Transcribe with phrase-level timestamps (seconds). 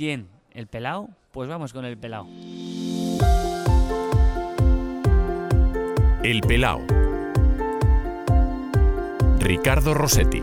[0.00, 0.30] ¿Quién?
[0.52, 1.10] ¿El pelao?
[1.30, 2.26] Pues vamos con el pelao.
[6.22, 6.80] El pelao.
[9.40, 10.42] Ricardo Rossetti.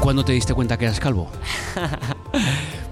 [0.00, 1.30] ¿Cuándo te diste cuenta que eras calvo?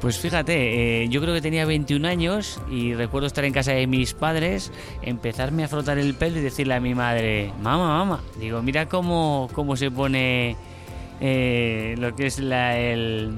[0.01, 3.87] Pues fíjate, eh, yo creo que tenía 21 años y recuerdo estar en casa de
[3.87, 4.73] mis padres,
[5.03, 9.51] empezarme a frotar el pelo y decirle a mi madre, mamá, mamá, digo, mira cómo,
[9.53, 10.57] cómo se pone
[11.21, 13.35] eh, lo que es la, el,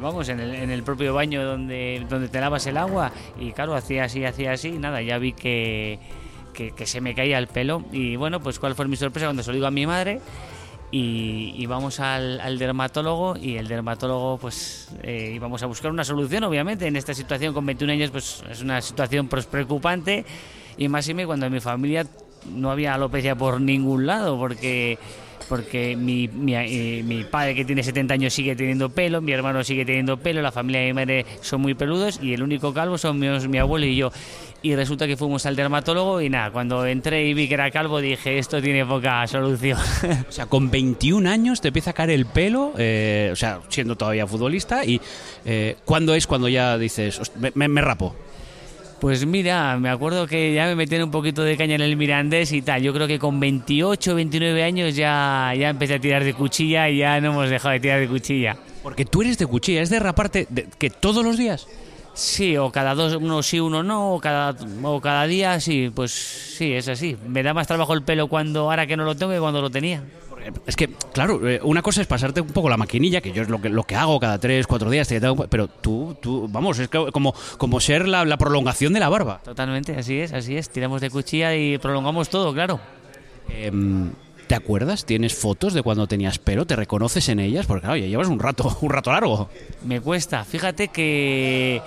[0.00, 4.24] vamos, en el, propio baño donde, donde te lavas el agua y claro, hacía así,
[4.24, 6.00] hacía así, nada, ya vi que,
[6.52, 7.84] que, que se me caía el pelo.
[7.92, 10.20] Y bueno, pues cuál fue mi sorpresa cuando se lo digo a mi madre
[10.94, 16.04] y, y vamos al, al dermatólogo y el dermatólogo pues eh, íbamos a buscar una
[16.04, 16.86] solución obviamente.
[16.86, 20.24] En esta situación con 21 años pues es una situación pues, preocupante.
[20.76, 22.06] Y más y me cuando en mi familia
[22.48, 24.96] no había alopecia por ningún lado porque
[25.48, 29.62] porque mi, mi, eh, mi padre que tiene 70 años sigue teniendo pelo, mi hermano
[29.64, 32.98] sigue teniendo pelo, la familia de mi madre son muy peludos y el único calvo
[32.98, 34.10] son mi, mi abuelo y yo.
[34.62, 38.00] Y resulta que fuimos al dermatólogo y nada, cuando entré y vi que era calvo
[38.00, 39.78] dije, esto tiene poca solución.
[40.28, 43.96] O sea, con 21 años te empieza a caer el pelo, eh, o sea, siendo
[43.96, 45.00] todavía futbolista, y
[45.44, 48.16] eh, ¿cuándo es cuando ya dices, "Host- me, me- me rapo?
[49.04, 52.52] Pues mira, me acuerdo que ya me metieron un poquito de caña en el Mirandés
[52.52, 52.80] y tal.
[52.80, 56.96] Yo creo que con 28, 29 años ya, ya empecé a tirar de cuchilla y
[57.00, 58.56] ya no hemos dejado de tirar de cuchilla.
[58.82, 61.66] Porque tú eres de cuchilla, es de raparte de- que todos los días.
[62.14, 66.10] Sí, o cada dos, uno sí, uno no, o cada, o cada día sí, pues
[66.56, 67.14] sí, es así.
[67.28, 69.68] Me da más trabajo el pelo cuando ahora que no lo tengo que cuando lo
[69.68, 70.02] tenía.
[70.52, 73.42] Porque Es que, claro, eh, una cosa es pasarte un poco la maquinilla, que yo
[73.42, 75.08] es lo que, lo que hago cada 3, 4 días,
[75.48, 79.40] pero tú, tú, vamos, es como, como ser la, la prolongación de la barba.
[79.44, 80.68] Totalmente, así es, así es.
[80.70, 82.80] Tiramos de cuchilla y prolongamos todo, claro.
[83.48, 84.10] Em,
[84.46, 85.06] ¿Te acuerdas?
[85.06, 86.66] ¿Tienes fotos de cuando tenías pelo?
[86.66, 87.66] ¿Te reconoces en ellas?
[87.66, 89.48] Porque claro, ya llevas un rato, un rato largo.
[89.84, 90.44] Me cuesta.
[90.44, 91.80] Fíjate que,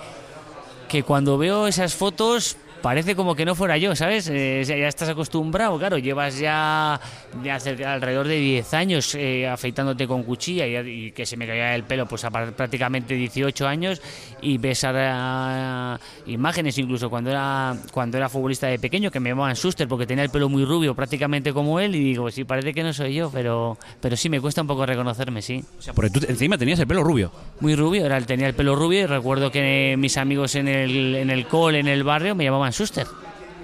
[0.88, 4.28] que cuando veo esas fotos parece como que no fuera yo, ¿sabes?
[4.28, 7.00] Eh, ya estás acostumbrado, claro, llevas ya
[7.42, 11.46] de hace alrededor de 10 años eh, afeitándote con cuchilla y, y que se me
[11.46, 14.00] caía el pelo pues a prácticamente 18 años
[14.40, 19.56] y ves ahora imágenes incluso cuando era cuando era futbolista de pequeño que me llamaban
[19.56, 22.82] Suster porque tenía el pelo muy rubio prácticamente como él y digo, sí, parece que
[22.82, 26.10] no soy yo, pero, pero sí me cuesta un poco reconocerme, sí O sea, porque
[26.10, 27.32] tú encima tenías el pelo rubio.
[27.60, 31.30] muy rubio, era, tenía el pelo rubio y recuerdo que mis amigos en el, en
[31.30, 33.06] el cole, en el barrio, me llamaban Suster.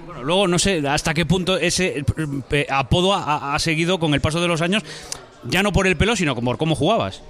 [0.05, 2.03] Bueno, luego no sé hasta qué punto ese
[2.51, 4.83] eh, apodo ha, ha seguido con el paso de los años,
[5.43, 7.21] ya no por el pelo, sino por cómo jugabas.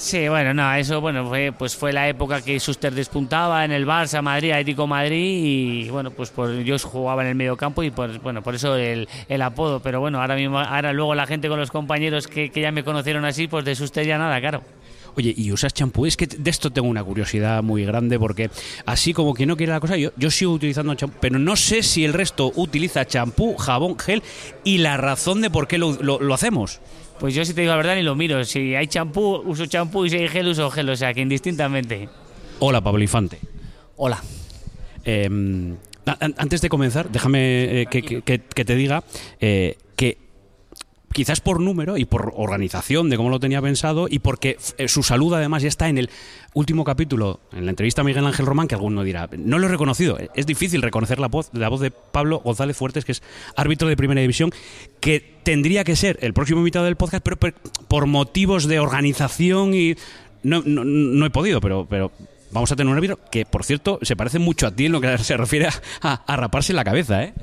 [0.00, 3.86] Sí, bueno, no, eso bueno, fue, pues fue la época que Suster despuntaba en el
[3.86, 7.90] Barça, Madrid, Atlético Madrid y bueno, pues por, yo jugaba en el medio campo y
[7.90, 11.50] por, bueno, por eso el, el apodo, pero bueno, ahora mismo, ahora luego la gente
[11.50, 14.62] con los compañeros que, que ya me conocieron así, pues de Suster ya nada, claro.
[15.16, 16.06] Oye, ¿y usas champú?
[16.06, 18.50] Es que de esto tengo una curiosidad muy grande porque
[18.86, 21.82] así como que no quiere la cosa, yo, yo sigo utilizando champú, pero no sé
[21.82, 24.22] si el resto utiliza champú, jabón, gel
[24.64, 26.80] y la razón de por qué lo, lo- lo hacemos.
[27.18, 30.04] Pues yo si te digo la verdad ni lo miro, si hay champú, uso champú
[30.06, 32.08] y si hay gel, uso gel, o sea que indistintamente.
[32.60, 33.38] Hola, Pablo Infante.
[33.96, 34.22] Hola.
[35.04, 39.02] Eh, an- antes de comenzar, déjame eh, que, que- te diga
[39.40, 39.76] eh,
[41.12, 45.02] quizás por número y por organización de cómo lo tenía pensado y porque eh, su
[45.02, 46.10] salud además ya está en el
[46.54, 49.70] último capítulo, en la entrevista a Miguel Ángel Román, que alguno dirá, no lo he
[49.70, 53.22] reconocido, es difícil reconocer la voz, la voz de Pablo González Fuertes, que es
[53.56, 54.52] árbitro de primera división,
[55.00, 57.56] que tendría que ser el próximo invitado del podcast, pero, pero
[57.88, 59.96] por motivos de organización y...
[60.42, 62.12] No, no, no he podido, pero, pero
[62.50, 65.00] vamos a tener un árbitro que, por cierto, se parece mucho a ti en lo
[65.00, 67.34] que se refiere a, a- a raparse la cabeza, ¿eh?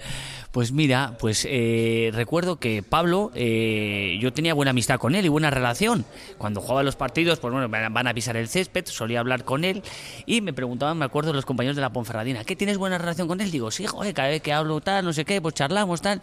[0.52, 5.30] Pues mira, pues eh, recuerdo que Pablo, eh, yo tenía buena amistad con él y
[5.30, 6.06] buena relación.
[6.38, 9.84] Cuando jugaba los partidos, pues bueno, van a pisar el césped, solía hablar con él
[10.26, 13.42] y me preguntaban, me acuerdo, los compañeros de la Ponferradina, ¿qué tienes buena relación con
[13.42, 13.52] él?
[13.52, 16.22] Digo, sí, joder, cada vez que hablo tal, no sé qué, pues charlamos tal.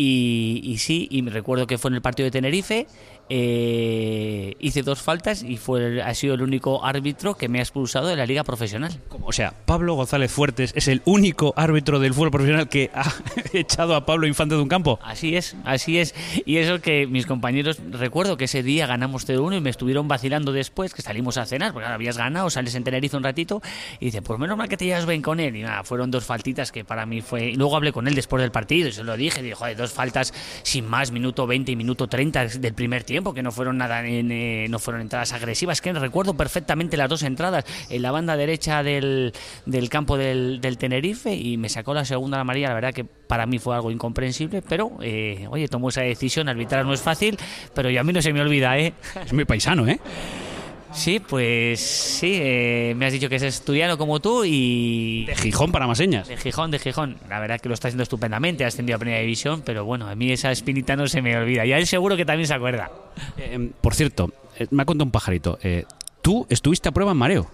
[0.00, 2.86] Y, y sí, y me recuerdo que fue en el partido de Tenerife,
[3.30, 7.62] eh, hice dos faltas y fue el- ha sido el único árbitro que me ha
[7.62, 8.92] expulsado de la liga profesional.
[9.22, 13.12] O sea, Pablo González Fuertes es el único árbitro del fútbol profesional que ha
[13.52, 15.00] echado a Pablo Infante de un campo.
[15.02, 16.14] Así es, así es.
[16.46, 20.52] Y eso que mis compañeros, recuerdo que ese día ganamos 0-1 y me estuvieron vacilando
[20.52, 23.60] después, que salimos a cenar, porque ahora habías ganado, sales en Tenerife un ratito,
[23.98, 25.56] y dice, pues menos mal que te llevas bien con él.
[25.56, 27.50] Y nada, fueron dos faltitas que para mí fue...
[27.50, 29.76] Y luego hablé con él después del partido y se lo dije, y dije, joder,
[29.76, 30.32] dos faltas
[30.62, 34.30] sin más, minuto 20 y minuto 30 del primer tiempo, que no fueron nada en,
[34.32, 38.82] eh, no fueron entradas agresivas, que recuerdo perfectamente las dos entradas en la banda derecha
[38.82, 39.32] del,
[39.66, 43.04] del campo del, del Tenerife y me sacó la segunda la María, la verdad que
[43.04, 47.38] para mí fue algo incomprensible, pero eh, oye, tomó esa decisión, arbitrar no es fácil,
[47.74, 48.94] pero yo a mí no se me olvida, ¿eh?
[49.24, 50.00] Es muy paisano, ¿eh?
[50.92, 55.24] Sí, pues sí, eh, me has dicho que es estudiano como tú y...
[55.26, 56.26] De Gijón para más señas.
[56.26, 57.18] De Gijón, de Gijón.
[57.28, 60.14] La verdad que lo está haciendo estupendamente, ha ascendido a Primera División, pero bueno, a
[60.14, 61.66] mí esa espinita no se me olvida.
[61.66, 62.90] Y a él seguro que también se acuerda.
[63.36, 65.58] Eh, por cierto, eh, me ha contado un pajarito.
[65.62, 65.84] eh,
[66.22, 67.50] ¿Tú estuviste a prueba en mareo?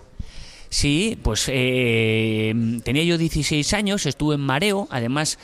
[0.69, 5.39] Sí, pues tenía yo 16 años, estuve en mareo, además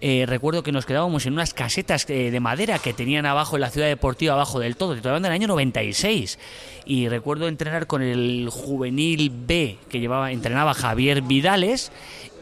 [0.00, 3.62] eh, recuerdo que nos quedábamos en unas casetas eh, de madera que tenían abajo en
[3.62, 6.38] la ciudad deportiva, abajo del todo, te hablando del año 96.
[6.84, 11.90] Y recuerdo entrenar con el juvenil B que llevaba, entrenaba Javier Vidales.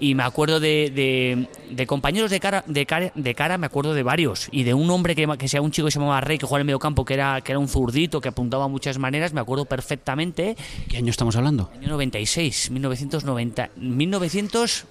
[0.01, 3.95] Y me acuerdo de, de- de compañeros de cara, de, cara, de cara, me acuerdo
[3.95, 4.49] de varios.
[4.51, 6.59] Y de un hombre que, que sea un chico que se llamaba Rey, que jugaba
[6.59, 9.33] en el medio campo, que era, que era un zurdito, que apuntaba a muchas maneras,
[9.33, 10.57] me acuerdo perfectamente.
[10.89, 11.71] ¿Qué año estamos hablando?
[11.79, 14.85] Año 96, 1990, 1900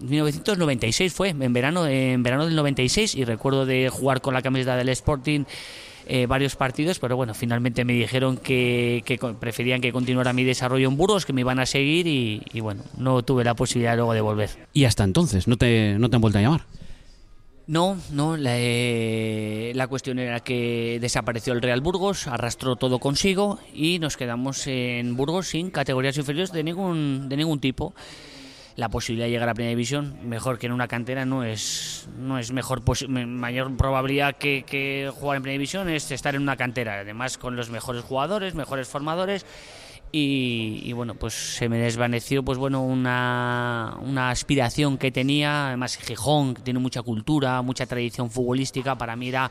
[0.00, 4.76] 1996 fue, en verano, en verano del 96 y recuerdo de jugar con la camiseta
[4.76, 5.44] del Sporting
[6.06, 10.88] eh, varios partidos, pero bueno, finalmente me dijeron que, que preferían que continuara mi desarrollo
[10.88, 14.12] en Burgos, que me iban a seguir y, y bueno, no tuve la posibilidad luego
[14.12, 14.50] de volver.
[14.72, 16.62] Y hasta entonces, ¿no te, no te han vuelto a llamar?
[17.68, 23.60] No, no, la, eh, la cuestión era que desapareció el Real Burgos, arrastró todo consigo
[23.72, 27.94] y nos quedamos en Burgos sin categorías inferiores de ningún, de ningún tipo.
[28.76, 32.38] La posibilidad de llegar a Primera División, mejor que en una cantera, no es, no
[32.38, 37.00] es mejor mayor probabilidad que, que jugar en Primera División es estar en una cantera,
[37.00, 39.44] además con los mejores jugadores, mejores formadores
[40.12, 45.96] y, y, bueno, pues se me desvaneció pues bueno una, una aspiración que tenía, además
[45.96, 49.50] Gijón, que tiene mucha cultura, mucha tradición futbolística, para mí era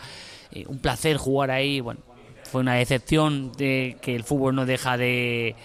[0.51, 2.01] eh, un placer jugar ahí, bueno,
[2.43, 5.55] fue una decepción de que el fútbol no deja de,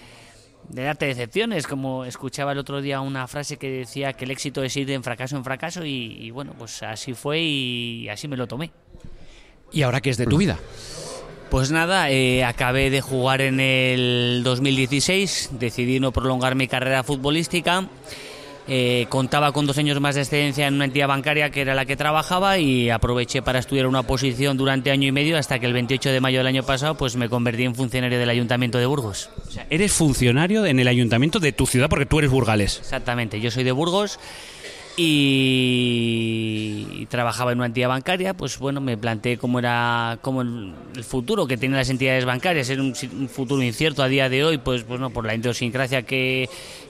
[0.68, 4.62] de darte decepciones, como escuchaba el otro día una frase que decía que el éxito
[4.62, 8.36] es ir de fracaso en fracaso y, y bueno, pues así fue y así me
[8.36, 8.70] lo tomé.
[9.72, 10.58] ¿Y ahora qué es de tu vida?
[11.50, 17.88] Pues nada, eh, acabé de jugar en el 2016, decidí no prolongar mi carrera futbolística.
[18.66, 21.84] Eh, contaba con dos años más de excedencia en una entidad bancaria que era la
[21.84, 25.74] que trabajaba y aproveché para estudiar una posición durante año y medio hasta que el
[25.74, 29.28] 28 de mayo del año pasado pues me convertí en funcionario del Ayuntamiento de Burgos.
[29.46, 32.78] O sea, eres funcionario en el ayuntamiento de tu ciudad porque tú eres burgales.
[32.80, 34.18] Exactamente, yo soy de Burgos
[34.96, 41.46] y, trabajaba en una entidad bancaria, pues bueno, me planteé cómo era cómo el, futuro
[41.46, 42.94] que tienen las entidades bancarias, era un,
[43.28, 46.48] futuro incierto a día de hoy, pues bueno, por la idiosincrasia que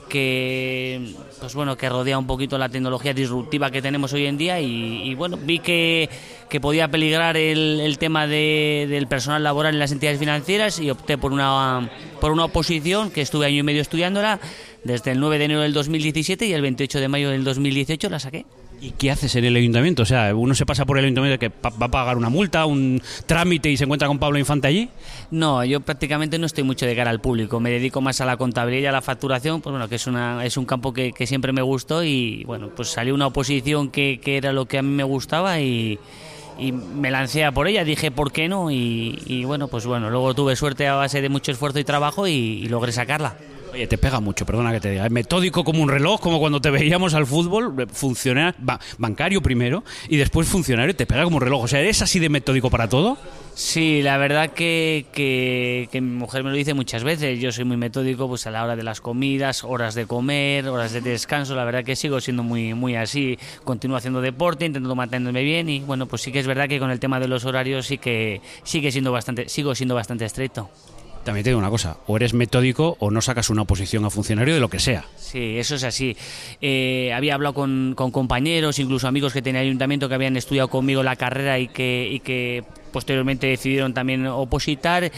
[0.09, 4.61] que pues bueno que rodea un poquito la tecnología disruptiva que tenemos hoy en día
[4.61, 6.11] y, bueno vi que,
[6.51, 10.91] que podía peligrar el, el tema de- del personal laboral en las entidades financieras y
[10.91, 11.91] opté por una
[12.21, 14.41] por una oposición que estuve año y medio estudiándola
[14.85, 18.19] desde el 9 de enero del 2017 y el 28 de mayo del 2018 la
[18.21, 18.45] saqué.
[18.81, 20.03] ¿Y qué haces en el ayuntamiento?
[20.03, 23.01] O sea, uno se pasa por el ayuntamiento que va a pagar una multa, un
[23.25, 24.91] trámite y se encuentra con Pablo Infante allí.
[25.31, 28.37] No, yo prácticamente no estoy mucho de cara al público, me dedico más a la
[28.37, 31.27] contabilidad y a la facturación, pues bueno, que es, una, es un campo que, que
[31.27, 34.83] siempre me gustó y bueno, pues salió una oposición que, que era lo que a
[34.83, 35.99] mí me gustaba y,
[36.59, 40.11] y me lancé a por ella, dije por qué no y, y bueno, pues bueno,
[40.11, 43.37] luego tuve suerte a base de mucho esfuerzo y trabajo y, y logré sacarla.
[43.75, 45.05] Oye, te pega mucho, perdona que te diga.
[45.05, 49.43] Es metódico como un reloj, como cuando te veíamos al fútbol, eh, funcionar, ba- bancario
[49.43, 51.65] primero y después funcionario, te pega como un reloj.
[51.65, 53.19] O sea, ¿eres así de metódico para todo?
[53.57, 57.41] Sí, la verdad que, que, que mi mujer me lo dice muchas veces.
[57.41, 60.93] Yo soy muy metódico pues a la hora de las comidas, horas de comer, horas
[60.93, 61.57] de descanso.
[61.57, 63.37] La verdad que sigo siendo muy, muy así.
[63.65, 66.93] Continúo haciendo deporte, intento mantenerme bien y bueno, pues sí que es verdad que con
[66.93, 70.71] el tema de los horarios sí que sigue siendo bastante, sigo siendo bastante estricto.
[71.25, 74.53] También te digo una cosa, o eres metódico o no sacas una oposición a funcionario
[74.55, 75.05] de lo que sea.
[75.17, 76.15] Sí, eso es así.
[76.61, 81.17] Eh, había hablado con, compañeros, incluso amigos que tenía ayuntamiento que habían estudiado conmigo la
[81.17, 82.63] carrera y que, y que
[82.93, 85.11] posteriormente decidieron también opositar.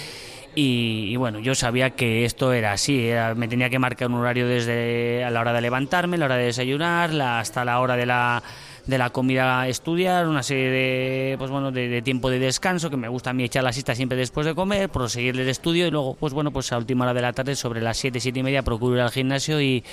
[0.54, 4.14] Y, y bueno, yo sabía que esto era así, era- me tenía que marcar un
[4.14, 7.96] horario desde a la hora de levantarme, la hora de desayunar, la- hasta la hora
[7.96, 8.42] de la,
[8.86, 12.96] de la comida estudiar, una serie de, pues bueno, de, de tiempo de descanso, que
[12.96, 15.90] me gusta a mí echar la siesta siempre después de comer, proseguir el estudio y
[15.90, 18.42] luego, pues bueno, pues a última hora de la tarde, sobre las 7, 7 y
[18.42, 19.84] media, procuro ir al gimnasio y,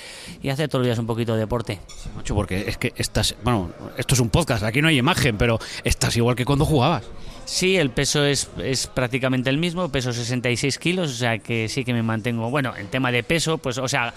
[0.42, 1.80] y hacer todos los días un poquito de deporte.
[2.16, 5.58] Macho, porque es que estás, bueno, esto es un podcast, aquí no hay imagen, pero
[5.82, 7.04] estás igual que cuando jugabas.
[7.44, 11.84] Sí, el peso es, es prácticamente el mismo, peso 66 kilos, o sea que sí
[11.84, 12.48] que me mantengo.
[12.48, 14.14] Bueno, el tema de peso, pues, o sea,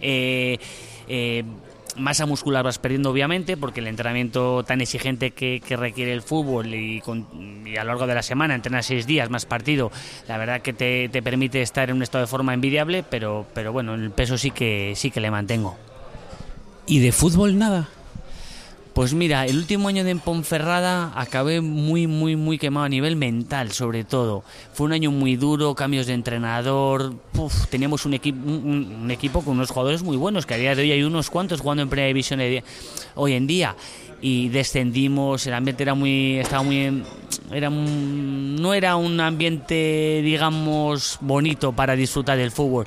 [0.00, 0.58] eh,
[1.06, 1.44] eh,
[1.96, 7.02] masa muscular vas perdiendo obviamente porque el entrenamiento tan exigente que, requiere el fútbol y,
[7.76, 9.90] a lo largo de la semana entrenas seis días más partido
[10.28, 13.72] la verdad que te, te, permite estar en un estado de forma envidiable pero pero
[13.72, 15.76] bueno el peso sí que sí que le mantengo.
[16.86, 17.88] Y de fútbol nada
[18.94, 23.72] pues mira, el último año de Ponferrada acabé muy, muy, muy quemado a nivel mental,
[23.72, 24.44] sobre todo.
[24.74, 27.14] Fue un año muy duro, cambios de entrenador.
[27.70, 30.92] teníamos un, equipo un, equipo con unos jugadores muy buenos, que a día de hoy
[30.92, 32.40] hay unos cuantos jugando en Primera División
[33.14, 33.76] hoy en día.
[34.20, 36.38] Y descendimos, el ambiente era muy.
[36.38, 37.02] estaba muy.
[37.50, 42.86] Era no era un ambiente, digamos, bonito para disfrutar del fútbol.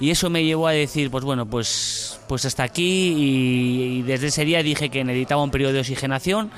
[0.00, 3.14] Y eso me llevó a decir, pues bueno, pues, pues hasta aquí.
[3.16, 6.50] Y, desde ese día dije que necesitaba un periodo de oxigenación.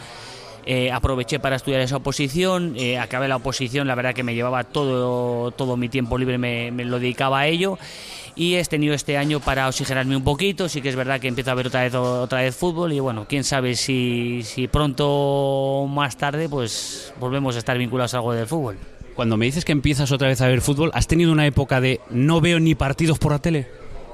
[0.68, 4.64] Eh, aproveché para estudiar esa oposición, eh, acabé la oposición, la verdad que me llevaba
[4.64, 7.78] todo, todo mi tiempo libre, me, lo dedicaba a ello.
[8.34, 11.52] Y he tenido este año para oxigenarme un poquito, sí que es verdad que empiezo
[11.52, 12.92] a ver otra vez, otra vez fútbol.
[12.92, 18.14] Y bueno, quién sabe si, si pronto o más tarde pues volvemos a estar vinculados
[18.14, 18.76] a algo del fútbol.
[19.16, 22.00] Cuando me dices que empiezas otra vez a ver fútbol, ¿has tenido una época de
[22.10, 23.66] no veo ni partidos por la tele?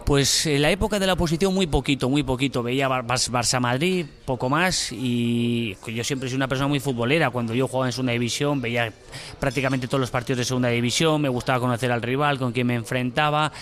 [0.05, 2.63] Pues en la época de la oposición muy poquito, muy poquito.
[2.63, 7.31] Veía Barça-Madrid, poco más, y yo siempre soy una persona muy futbolera.
[7.31, 8.93] Cuando yo jugaba en segunda división, veía
[9.39, 12.75] prácticamente todos los partidos de segunda división, me gustaba conocer al rival, con quien me
[12.75, 13.53] enfrentaba,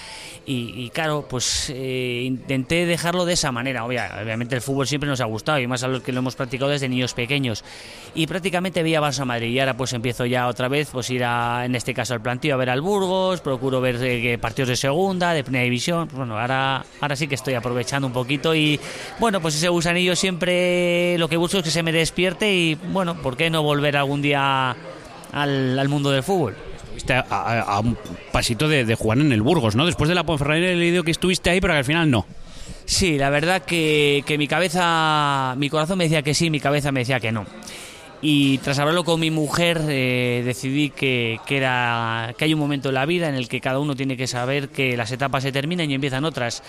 [0.46, 3.84] y, claro, pues eh, intenté dejarlo de esa manera.
[3.84, 6.70] Obviamente el fútbol siempre nos ha gustado, y más a los que lo hemos practicado
[6.70, 7.64] desde niños pequeños.
[8.14, 11.74] Y prácticamente veía Barça-Madrid, y ahora pues empiezo ya otra vez, pues ir a, en
[11.74, 15.44] este caso al plantío, a ver al Burgos, procuro ver eh, partidos de segunda, de
[15.44, 18.78] primera división, pues, ahora, ahora sí que estoy aprovechando un poquito y
[19.18, 23.20] bueno, pues ese gusanillo siempre lo que busco es que se me despierte y bueno,
[23.20, 24.76] ¿por qué no volver algún día
[25.32, 26.56] al, mundo del fútbol?
[26.76, 27.96] Estuviste a, un
[28.32, 29.86] pasito de, jugar en el Burgos, ¿no?
[29.86, 32.26] Después de la Ponferrada he leído que estuviste ahí, pero que al final no.
[32.84, 36.90] Sí, la verdad que, que mi cabeza, mi corazón me decía que sí, mi cabeza
[36.92, 37.46] me decía que no
[38.22, 42.90] y tras hablarlo con mi mujer eh, decidí que, que, era, que hay un momento
[42.90, 45.52] en la vida en el que cada uno tiene que saber que las etapas se
[45.52, 46.62] terminan y empiezan otras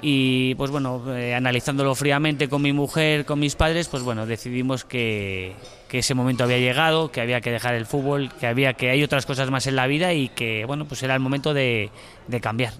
[0.00, 4.84] y pues bueno, eh, analizándolo fríamente con mi mujer, con mis padres, pues bueno, decidimos
[4.84, 5.54] que,
[5.88, 9.02] que, ese momento había llegado, que había que dejar el fútbol, que había que hay
[9.02, 11.90] otras cosas más en la vida y que bueno, pues era el momento de,
[12.28, 12.74] de cambiar.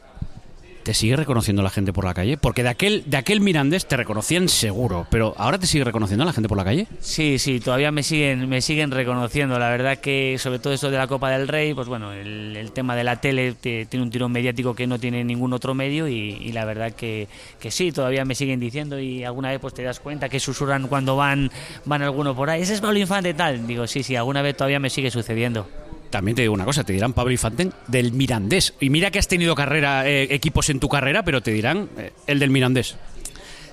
[0.88, 2.38] ¿Te sigue reconociendo la gente por la calle?
[2.38, 6.32] Porque de aquel, de aquel Mirandés te reconocían seguro, pero ¿ahora te sigue reconociendo la
[6.32, 6.86] gente por la calle?
[7.00, 9.58] Sí, sí, todavía me siguen, me siguen reconociendo.
[9.58, 12.96] La verdad que sobre todo esto de la Copa del Rey, pues bueno, el, tema
[12.96, 16.64] de la tele tiene un tirón mediático que no tiene ningún otro medio y, la
[16.64, 17.28] verdad que,
[17.60, 20.88] que, sí, todavía me siguen diciendo y alguna vez pues te das cuenta que susurran
[20.88, 21.50] cuando van,
[21.84, 22.62] van alguno por ahí.
[22.62, 23.66] Ese es Pablo Infante tal.
[23.66, 25.68] Digo, sí, sí, alguna vez todavía me sigue sucediendo
[26.10, 28.74] también te digo una cosa, te dirán Pablo Infante del Mirandés.
[28.80, 32.12] Y mira que has tenido carrera, eh, equipos en tu carrera, pero te dirán eh,
[32.26, 32.96] el del Mirandés.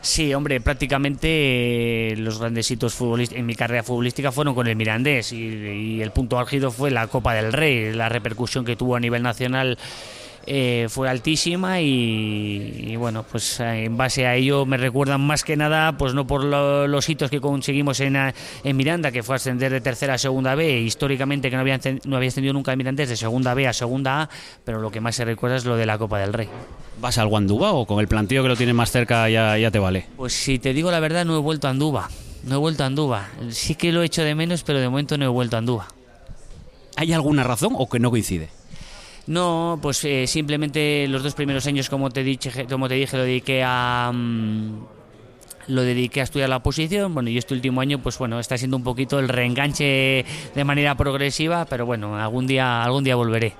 [0.01, 2.95] Sí, hombre, prácticamente eh, los grandes hitos
[3.31, 7.07] en mi carrera futbolística fueron con el Mirandés y, y, el punto álgido fue la
[7.07, 9.79] Copa del Rey, la repercusión que tuvo a nivel nacional
[10.47, 15.57] eh, fue altísima y, bueno, pues eh, en base a ello me recuerdan más que
[15.57, 19.81] nada, pues no por los hitos que conseguimos en, en, Miranda, que fue ascender de
[19.81, 23.17] tercera a segunda B, históricamente que no había, no había ascendido nunca en Miranda de
[23.17, 24.29] segunda B a segunda A,
[24.63, 26.47] pero lo que más se recuerda es lo de la Copa del Rey.
[27.01, 29.79] ¿Vas al Guandúba o con el plantío que lo tienes más cerca ya, ya te
[29.79, 30.05] vale?
[30.15, 32.09] Pues si te digo la verdad, no he vuelto a Andúba.
[32.43, 33.27] No he vuelto a Andúba.
[33.49, 35.87] Sí que lo he hecho de menos, pero de momento no he vuelto a Andúba.
[36.95, 38.49] ¿Hay alguna razón o que no coincide?
[39.27, 43.23] No, pues eh, simplemente los dos primeros años, como te dije, como te dije, lo
[43.23, 44.85] dediqué a mm,
[45.67, 47.13] lo dediqué a estudiar la oposición.
[47.13, 50.95] Bueno, y este último año, pues bueno, está siendo un poquito el reenganche de manera
[50.95, 53.53] progresiva, pero bueno, algún día, algún día volveré.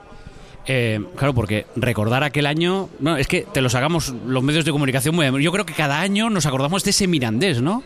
[0.68, 4.72] Eh, claro, porque recordar aquel año, no, es que te lo sacamos los medios de
[4.72, 5.44] comunicación muy.
[5.44, 7.84] Yo creo que cada año nos acordamos de ese Mirandés, ¿no?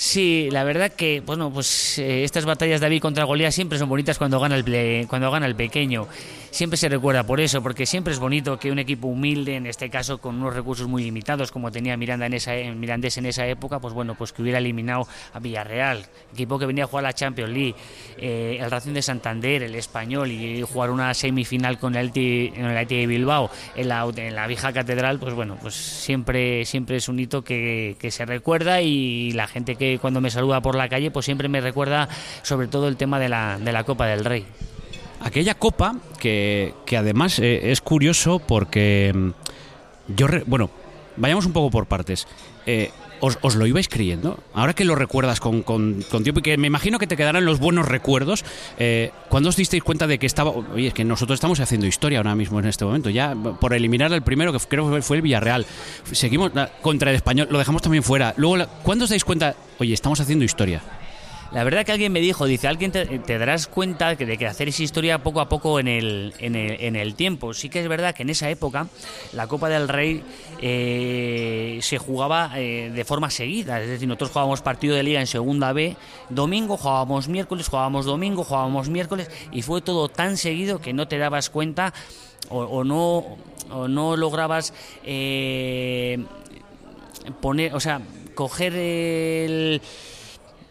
[0.00, 4.16] Sí, la verdad que, bueno, pues eh, estas batallas David contra Goliat siempre son bonitas
[4.16, 6.06] cuando gana el cuando gana el pequeño.
[6.52, 9.90] Siempre se recuerda por eso, porque siempre es bonito que un equipo humilde, en este
[9.90, 13.80] caso con unos recursos muy limitados, como tenía Miranda en esa, Mirandés en esa época,
[13.80, 17.50] pues bueno, pues que hubiera eliminado a Villarreal, equipo que venía a jugar la Champions
[17.50, 17.74] League,
[18.18, 23.06] eh, el Racing de Santander, el Español, y jugar una semifinal con el el de
[23.08, 27.42] Bilbao en la, en la vieja catedral, pues bueno, pues siempre, siempre es un hito
[27.42, 31.24] que, que se recuerda y la gente que cuando me saluda por la calle, pues
[31.24, 32.08] siempre me recuerda
[32.42, 34.46] sobre todo el tema de la, de la Copa del Rey.
[35.20, 39.30] Aquella copa que, además eh, es curioso porque mm,
[40.14, 40.70] yo, bueno,
[41.16, 42.26] vayamos un poco por partes.
[42.66, 44.38] Eh, ¿os, os lo ibais creyendo?
[44.54, 47.44] Ahora que lo recuerdas con, con- con tiempo y que me imagino que te quedarán
[47.44, 48.44] los buenos recuerdos,
[48.78, 50.50] eh, ¿cuándo os disteis cuenta de que estaba...
[50.50, 54.12] Oye, es que nosotros estamos haciendo historia ahora mismo en este momento, ya por eliminar
[54.12, 55.66] al primero, que creo que fue el Villarreal.
[56.12, 58.34] Seguimos contra el Español, lo dejamos también fuera.
[58.36, 59.54] Luego, ¿cuándo os dais cuenta?
[59.78, 60.82] Oye, estamos haciendo historia.
[61.50, 64.68] La verdad que alguien me dijo, dice, alguien te, te darás cuenta de que hacer
[64.68, 67.54] esa historia poco a poco en el, en, el, en el tiempo.
[67.54, 68.86] Sí que es verdad que en esa época
[69.32, 70.22] la Copa del Rey
[70.60, 73.80] eh, se jugaba eh, de forma seguida.
[73.80, 75.96] Es decir, nosotros jugábamos partido de liga en segunda B,
[76.28, 81.16] domingo jugábamos miércoles, jugábamos domingo, jugábamos miércoles y fue todo tan seguido que no te
[81.16, 81.94] dabas cuenta
[82.50, 83.38] o, o no,
[83.70, 84.74] o no lograbas...
[85.02, 86.18] eh,
[87.42, 88.00] poner, o sea,
[88.34, 89.82] coger el,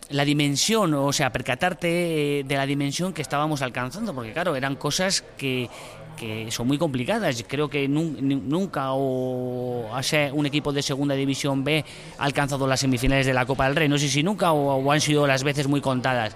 [0.09, 4.75] la dimensión, o sea, percatarte eh, de la dimensión que estábamos alcanzando, porque claro, eran
[4.75, 5.69] cosas que,
[6.15, 7.43] que son muy complicadas.
[7.47, 11.83] Creo que nun- nu- nunca o hace un equipo de segunda división B
[12.17, 13.89] ha alcanzado las semifinales de la Copa del Rey.
[13.89, 16.35] No sé si nunca o, o han sido las veces muy contadas.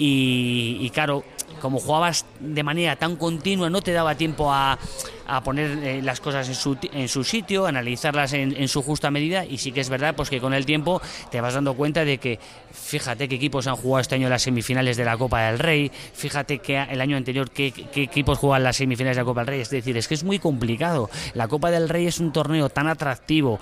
[0.00, 1.24] Y, claro,
[1.60, 4.78] como jugabas de manera tan continua, no te daba tiempo a,
[5.26, 9.10] a poner eh, las cosas en su, en su sitio, analizarlas en, en su justa
[9.10, 9.44] medida.
[9.44, 11.02] Y sí que es verdad pues que con el tiempo
[11.32, 12.38] te vas dando cuenta de que,
[12.70, 16.60] fíjate qué equipos han jugado este año las semifinales de la Copa del Rey, fíjate
[16.60, 19.60] que el año anterior qué, qué equipos juegan las semifinales de la Copa del Rey.
[19.62, 21.10] Es decir, es que es muy complicado.
[21.34, 23.58] La Copa del Rey es un torneo tan atractivo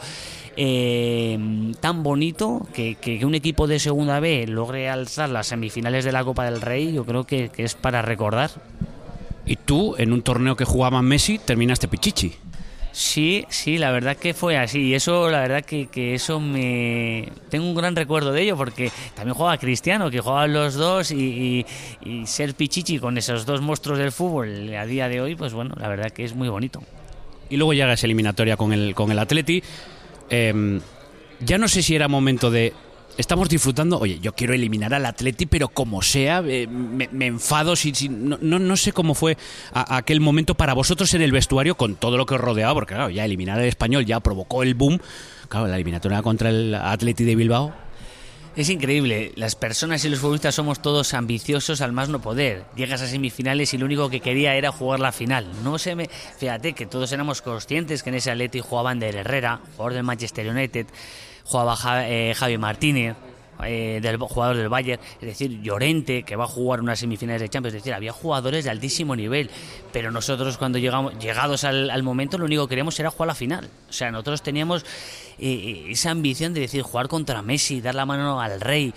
[0.56, 1.38] eh,
[1.80, 6.24] tan bonito que, que un equipo de segunda B logre alzar las semifinales de la
[6.24, 8.50] Copa del Rey, yo creo que, que es para recordar.
[9.44, 12.32] Y tú, en un torneo que jugaba Messi, terminaste pichichi.
[12.90, 14.80] Sí, sí, la verdad que fue así.
[14.80, 17.28] Y eso, la verdad que, que eso me...
[17.50, 21.64] Tengo un gran recuerdo de ello porque también jugaba Cristiano, que jugaban los dos y,
[22.02, 25.52] y- y ser pichichi con esos dos monstruos del fútbol a día de hoy, pues
[25.52, 26.82] bueno, la verdad que es muy bonito.
[27.50, 29.62] Y luego llega esa eliminatoria con el, con el Atleti.
[30.30, 30.80] Eh,
[31.40, 32.72] ya no sé si era momento de.
[33.18, 33.98] Estamos disfrutando.
[33.98, 37.74] Oye, yo quiero eliminar al Atleti, pero como sea, eh, me, enfado.
[37.74, 39.38] Si, si- no, no, sé cómo fue
[39.72, 43.08] aquel momento para vosotros en el vestuario con todo lo que os rodeaba, porque claro,
[43.10, 45.00] ya eliminar al español ya provocó el boom.
[45.48, 47.85] Claro, la eliminatoria contra el Atleti de Bilbao.
[48.56, 52.64] Es increíble, las personas y los futbolistas somos todos ambiciosos al más no poder.
[52.74, 55.46] Llegas a semifinales y lo único que quería era jugar la final.
[55.62, 56.08] No se me,
[56.38, 60.48] fíjate que todos éramos conscientes que en ese Atleti jugaban de Herrera, jugador del Manchester
[60.48, 60.86] United,
[61.44, 61.76] jugaba
[62.08, 63.16] eh, Javi Martínez,
[63.62, 67.50] eh, del jugador del Bayern, es decir, Llorente, que va a jugar unas semifinales de
[67.50, 69.50] Champions, es decir, había jugadores de altísimo nivel,
[69.92, 73.34] pero nosotros cuando llegamos, llegados al, al momento, lo único que queríamos era jugar la
[73.34, 73.68] final.
[73.88, 74.84] O sea, nosotros teníamos
[75.38, 78.94] eh, esa ambición de decir, jugar contra Messi, dar la mano al rey.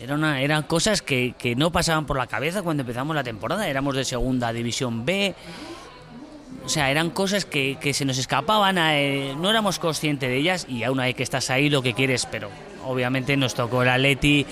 [0.00, 3.68] Eran cosas que, no pasaban por la cabeza cuando empezamos la temporada.
[3.68, 5.34] Éramos de segunda división B.
[6.64, 10.82] O sea, eran cosas que, se nos escapaban, eh, no éramos conscientes de ellas y
[10.82, 12.50] aún hay que estás ahí lo que quieres, pero
[12.84, 14.44] obviamente nos tocó el Atleti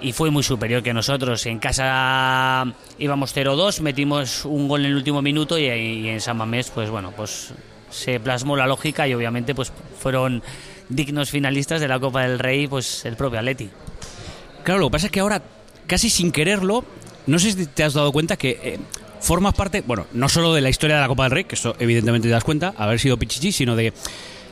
[0.00, 1.44] y fue muy superior que nosotros.
[1.46, 2.64] En casa
[2.98, 7.12] íbamos 0-2, metimos un gol en el último minuto y en San Mamés, pues bueno,
[7.14, 7.52] pues
[7.94, 10.42] se plasmó la lógica y obviamente pues fueron
[10.88, 13.70] dignos finalistas de la Copa del Rey, pues el propio Atleti.
[14.64, 15.42] Claro, lo que pasa es que ahora,
[15.86, 16.84] casi sin quererlo,
[17.26, 18.78] no sé si te has dado cuenta que eh,
[19.20, 21.76] formas parte, bueno, no solo de la historia de la Copa del Rey, que eso
[21.78, 23.92] evidentemente te das cuenta, haber sido Pichichi, sino de...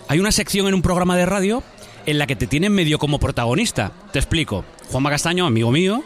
[0.09, 1.63] Hay una sección en un programa de radio
[2.07, 3.93] en la que te tienen medio como protagonista.
[4.13, 4.65] Te explico.
[4.91, 6.03] Juanma Castaño, amigo mío,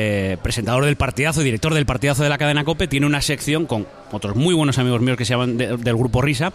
[0.00, 3.84] eh, presentador del partidazo, director del partidazo de la cadena COPE, tiene una sección con
[4.12, 6.52] otros muy buenos amigos míos que se llaman de- del grupo Risa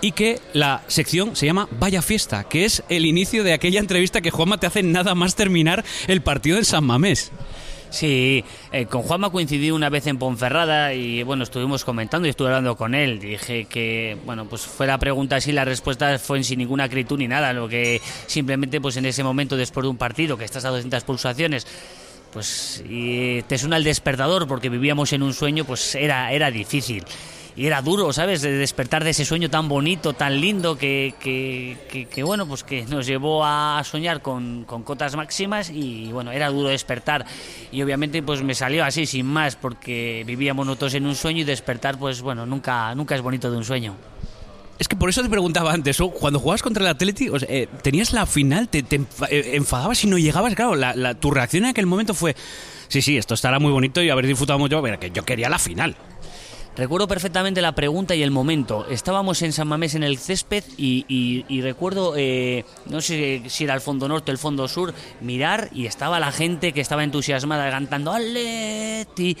[0.00, 4.20] y que la sección se llama Vaya Fiesta, que es el inicio de aquella entrevista
[4.20, 7.30] que Juanma te hace nada más terminar el partido en San Mamés.
[7.90, 12.48] Sí, eh, con Juanma coincidí una vez en Ponferrada y bueno, estuvimos comentando y estuve
[12.48, 13.18] hablando con él.
[13.18, 17.26] Dije que, bueno, pues fue la pregunta así, la respuesta fue sin ninguna acritud ni
[17.26, 20.68] nada, lo que simplemente pues en ese momento después de un partido que estás a
[20.70, 21.66] 200 pulsaciones,
[22.32, 27.04] pues y te suena el despertador porque vivíamos en un sueño, pues era, era difícil.
[27.56, 28.42] Y era duro, ¿sabes?
[28.42, 32.62] De despertar de ese sueño tan bonito, tan lindo, que, que, que- que, bueno, pues
[32.62, 37.26] que nos llevó a soñar con, con cotas máximas y bueno, era duro despertar.
[37.72, 41.44] Y obviamente pues me salió así, sin más, porque vivíamos nosotros en un sueño y
[41.44, 43.96] despertar, pues bueno, nunca, nunca es bonito de un sueño.
[44.80, 48.14] Es que por eso te preguntaba antes, cuando jugabas contra el Atleti, o eh, tenías
[48.14, 48.96] la final, te, te
[49.28, 52.34] eh, enfadabas y no llegabas, claro, la, la- tu reacción en aquel momento fue,
[52.88, 55.58] sí, sí, esto estará muy bonito y haber disfrutado mucho, pero que yo quería la
[55.58, 55.96] final.
[56.76, 58.86] Recuerdo perfectamente la pregunta y el momento.
[58.88, 63.82] Estábamos en San Mamés en el césped y, recuerdo, eh, no sé si era el
[63.82, 68.12] fondo norte o el fondo sur, mirar y estaba la gente que estaba entusiasmada cantando
[68.12, 69.36] Atleti.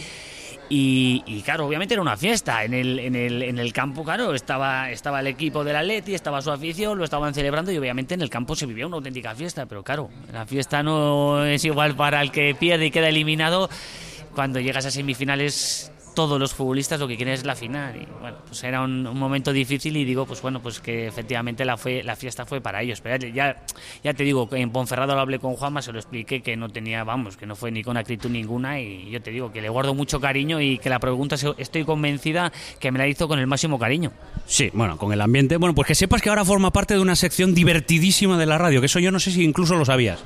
[0.72, 2.62] Y, claro, obviamente era una fiesta.
[2.62, 6.40] En el, en el, en el campo, claro, estaba, estaba el equipo del Atleti, estaba
[6.40, 9.66] su afición, lo estaban celebrando y obviamente en el campo se vivía una auténtica fiesta.
[9.66, 13.68] Pero claro, la fiesta no es igual para el que pierde y queda eliminado.
[14.32, 17.96] Cuando llegas a semifinales todos los futbolistas lo que quieren es la final.
[17.96, 21.76] Y bueno, pues era un, momento difícil y digo, pues bueno, pues que efectivamente la,
[21.76, 23.00] fue, la fiesta fue para ellos.
[23.00, 23.62] Pero ya,
[24.02, 27.04] ya te digo, en Ponferrado lo hablé con Juanma, se lo expliqué que no tenía,
[27.04, 29.94] vamos, que no fue ni con acritud ninguna y yo te digo que le guardo
[29.94, 33.78] mucho cariño y que la pregunta estoy convencida que me la hizo con el máximo
[33.78, 34.12] cariño.
[34.46, 35.56] Sí, bueno, con el ambiente.
[35.56, 38.80] Bueno, pues que sepas que ahora forma parte de una sección divertidísima de la radio,
[38.80, 40.20] que eso yo no sé si incluso lo sabías.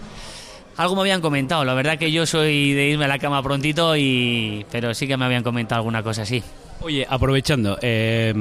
[0.76, 3.96] Algo me habían comentado, la verdad que yo soy de irme a la cama prontito,
[3.96, 6.42] y pero sí que me habían comentado alguna cosa así.
[6.80, 8.34] Oye, aprovechando, eh,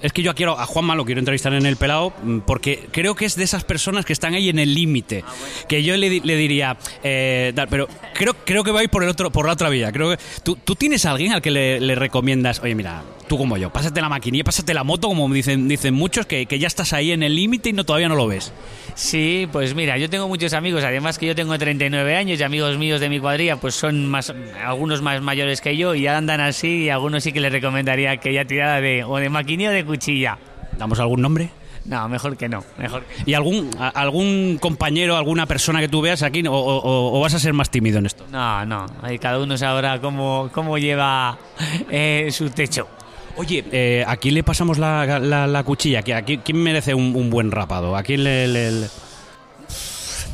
[0.00, 2.12] es que yo quiero a Juanma lo quiero entrevistar en el pelado
[2.46, 5.24] porque creo que es de esas personas que están ahí en el límite.
[5.68, 9.30] Que yo le, diría, eh, pero creo, creo que va a ir por, el otro,
[9.30, 9.92] por la otra vía.
[9.92, 13.56] Creo que, ¿tú, ¿Tú tienes a alguien al que le, recomiendas, oye, mira, tú como
[13.56, 16.92] yo, pásate la maquinilla, pásate la moto, como dicen, dicen muchos, que, que ya estás
[16.92, 18.52] ahí en el límite y no, todavía no lo ves?
[18.96, 22.76] Sí, pues mira, yo tengo muchos amigos, además que yo tengo 39 años y amigos
[22.76, 26.86] míos de mi cuadrilla, pues son más, algunos más mayores que yo y andan así
[26.86, 29.84] y algunos sí que les recomendaría que ya tirara de o de maquinilla o de
[29.84, 30.36] cuchilla.
[30.76, 31.50] ¿Damos algún nombre?
[31.84, 32.64] No, mejor que no.
[32.78, 37.52] Mejor ¿Y algún, algún compañero, alguna persona que tú veas aquí o, vas a ser
[37.52, 38.26] más tímido en esto?
[38.32, 38.86] No, no.
[39.02, 41.38] Ahí cada uno sabrá cómo, cómo lleva
[41.90, 42.88] eh, su techo.
[43.40, 46.00] Oye, eh, ¿a quién le pasamos la, la, cuchilla?
[46.00, 47.96] ¿A quién, merece un, buen rapado?
[47.96, 48.86] ¿A quién le,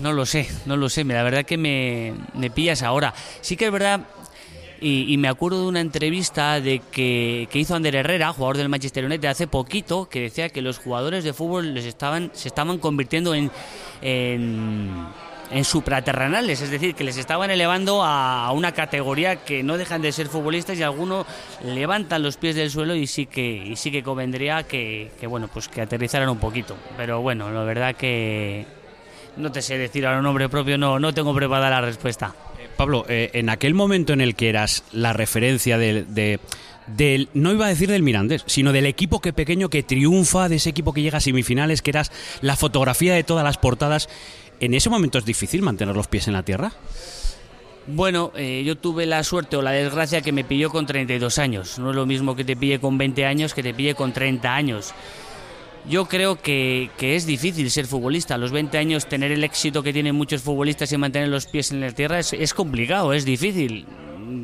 [0.00, 1.04] No lo sé, no lo sé.
[1.04, 3.14] La verdad que me, me pillas ahora.
[3.42, 4.00] Sí que es verdad
[4.80, 9.28] y, me acuerdo de una entrevista de que, hizo Ander Herrera, jugador del Manchester United,
[9.28, 13.50] hace poquito, que decía que los jugadores de fútbol les estaban, se estaban convirtiendo en,
[14.02, 15.06] en,
[15.62, 20.28] supraterrenales, es decir, que les estaban elevando a, una categoría que no dejan de ser
[20.28, 21.26] futbolistas y algunos
[21.64, 25.68] levantan los pies del suelo y sí que, y sí que convendría que, bueno, pues
[25.68, 26.76] que aterrizaran un poquito.
[26.96, 28.66] Pero bueno, la verdad que
[29.36, 32.34] no te sé decir ahora un nombre propio, no, no tengo preparada la respuesta.
[32.76, 36.38] Pablo, eh, en aquel momento en el que eras la referencia de,
[36.86, 40.56] del, no iba a decir del Mirandés, sino del equipo que pequeño que triunfa, de
[40.56, 44.08] ese equipo que llega a semifinales, que eras la fotografía de todas las portadas,
[44.60, 46.72] ¿en ese momento es difícil mantener los pies en la tierra?
[47.86, 51.78] Bueno, eh, yo tuve la suerte o la desgracia que me pilló con 32 años.
[51.78, 54.54] No es lo mismo que te pille con 20 años que te pille con 30
[54.54, 54.92] años.
[55.88, 58.34] Yo creo que, es difícil ser futbolista.
[58.34, 61.70] A los 20 años tener el éxito que tienen muchos futbolistas y mantener los pies
[61.70, 63.86] en la tierra es, es complicado, es difícil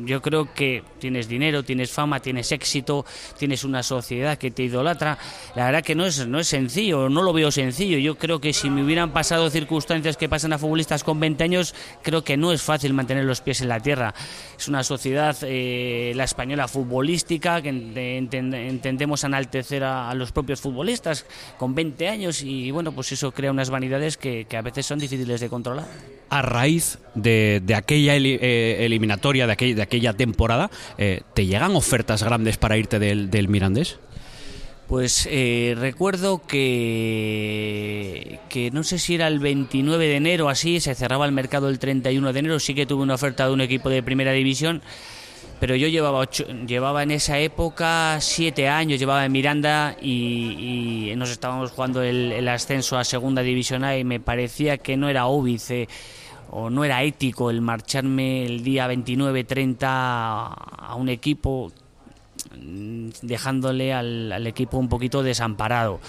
[0.05, 3.05] yo creo que tienes dinero, tienes fama, tienes éxito,
[3.37, 5.17] tienes una sociedad que te idolatra.
[5.55, 7.97] La verdad que no es, no es sencillo, no lo veo sencillo.
[7.97, 11.75] Yo creo que si me hubieran pasado circunstancias que pasan a futbolistas con 20 años,
[12.01, 14.13] creo que no es fácil mantener los pies en la tierra.
[14.57, 21.25] Es una sociedad, eh, la española futbolística, que entendemos enaltecer a, los propios futbolistas
[21.57, 25.41] con 20 años y bueno, pues eso crea unas vanidades que, a veces son difíciles
[25.41, 25.85] de controlar.
[26.29, 32.23] A raíz de, aquella eh, eliminatoria, de aquella de aquella temporada, eh, ¿te llegan ofertas
[32.23, 33.99] grandes para irte del, del Mirandés?
[34.87, 37.59] Pues eh, recuerdo que,
[38.49, 41.79] que no sé si era el 29 de enero así, se cerraba el mercado el
[41.79, 44.81] 31 de enero, sí que tuve una oferta de un equipo de primera división,
[45.61, 46.29] pero yo llevaba,
[46.67, 52.47] llevaba en esa época siete años, llevaba en Miranda y, nos estábamos jugando el, el,
[52.49, 55.87] ascenso a segunda división A y me parecía que no era óbice
[56.55, 61.71] o no era ético el marcharme el día 29-30 a un equipo
[62.55, 65.99] mm, dejándole al, equipo un poquito desamparado.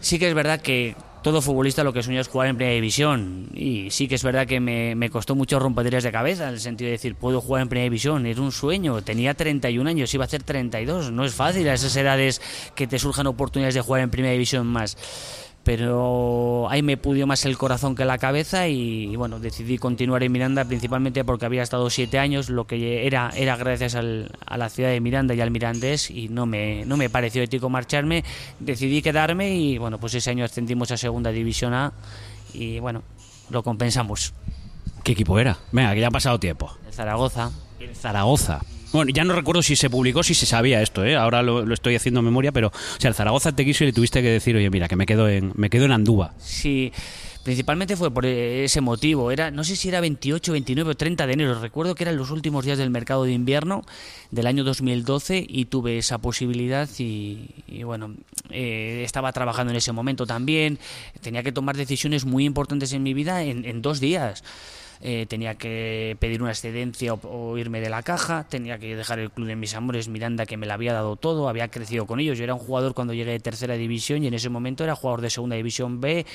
[0.00, 3.48] Sí que es verdad que todo futbolista lo que sueña es jugar en primera división
[3.54, 6.88] y sí que es verdad que me, costó mucho rompederes de cabeza en el sentido
[6.88, 10.26] de decir puedo jugar en primera división, es un sueño, tenía 31 años, iba a
[10.26, 12.40] hacer 32, no es fácil a esas edades
[12.74, 14.96] que te surjan oportunidades de jugar en primera división más
[15.64, 20.32] pero ahí me pudió más el corazón que la cabeza y, bueno, decidí continuar en
[20.32, 24.90] Miranda principalmente porque había estado siete años, lo que era, era gracias a la ciudad
[24.90, 28.24] de Miranda y al Mirandés y no me, no me pareció ético marcharme,
[28.58, 31.92] decidí quedarme y bueno, pues ese año ascendimos a Segunda División A
[32.54, 33.02] y bueno,
[33.50, 34.32] lo compensamos.
[35.04, 35.58] ¿Qué equipo era?
[35.72, 36.70] Venga, que ya ha pasado tiempo.
[36.86, 37.50] El Zaragoza.
[37.78, 38.60] El Zaragoza.
[38.92, 41.14] Bueno, ya no recuerdo si se publicó, si se sabía esto, ¿eh?
[41.14, 44.20] ahora lo, estoy haciendo en memoria, pero o sea, Zaragoza te quiso y le tuviste
[44.20, 46.34] que decir, oye, mira, que me quedo en, me quedo en Andúba.
[46.38, 46.92] Sí,
[47.44, 49.30] principalmente fue por ese motivo.
[49.30, 51.60] Era, no sé si era 28, 29 o 30 de enero.
[51.60, 53.84] Recuerdo que eran los últimos días del mercado de invierno
[54.32, 57.48] del año 2012 y tuve esa posibilidad y,
[57.84, 58.16] bueno,
[58.50, 60.80] eh, estaba trabajando en ese momento también.
[61.20, 64.42] Tenía que tomar decisiones muy importantes en mi vida en dos días.
[65.02, 69.30] Eh, tenía que pedir una excedencia o, irme de la caja, tenía que dejar el
[69.30, 72.36] club de mis amores Miranda que me la había dado todo, había crecido con ellos.
[72.36, 75.22] Yo era un jugador cuando llegué de tercera división y en ese momento era jugador
[75.22, 76.26] de segunda división B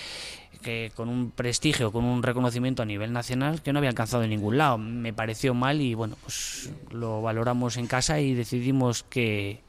[0.63, 4.31] que con un prestigio, con un reconocimiento a nivel nacional que no había alcanzado en
[4.31, 4.79] ningún lado.
[4.79, 9.61] Me pareció mal y bueno, pues lo valoramos en casa y decidimos que,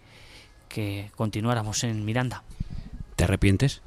[0.70, 2.44] que continuáramos en Miranda.
[3.14, 3.82] ¿Te arrepientes?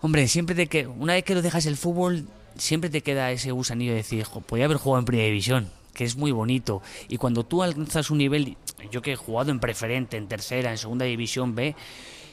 [0.00, 3.50] Hombre, siempre de que una vez que lo dejas el fútbol, siempre te queda ese
[3.52, 6.82] gusanillo de decir, podía haber jugado en primera división, que es muy bonito.
[7.08, 8.56] Y cuando tú alcanzas un nivel,
[8.90, 11.74] yo que he jugado en preferente, en tercera, en segunda división B,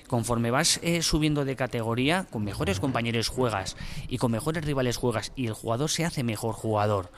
[0.08, 3.78] conforme vas eh, subiendo de categoría, con mejores compañeros juegas
[4.08, 7.12] y con mejores rivales juegas y el jugador se hace mejor jugador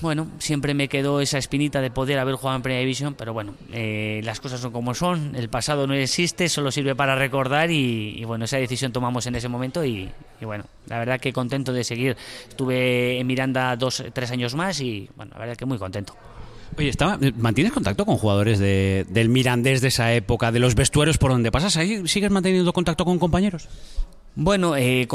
[0.00, 3.54] bueno, siempre me quedó esa espinita de poder haber jugado en Primera División, pero bueno,
[3.72, 8.24] eh, las cosas son como son, el pasado no existe, solo sirve para recordar y,
[8.24, 10.08] bueno, esa decisión tomamos en ese momento y,
[10.40, 12.16] bueno, la verdad que contento de seguir.
[12.48, 16.14] Estuve en Miranda dos, tres años más y bueno, la verdad que muy contento.
[16.76, 21.18] Oye, estaba, ¿mantienes contacto con jugadores de, del Mirandés de esa época, de los vestuarios
[21.18, 21.76] por donde pasas?
[21.76, 23.68] ¿Ahí sigues manteniendo contacto con compañeros?
[24.40, 25.08] Bueno, eh,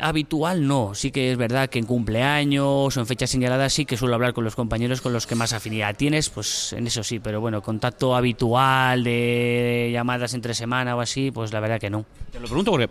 [0.00, 0.94] habitual no.
[0.94, 4.32] Sí que es verdad que en cumpleaños o en fechas señaladas sí que suelo hablar
[4.32, 7.60] con los compañeros con los que más afinidad tienes, pues en eso sí, pero bueno,
[7.60, 12.06] contacto habitual de llamadas entre semana o así, pues la verdad que no.
[12.32, 12.88] Te lo pregunto porque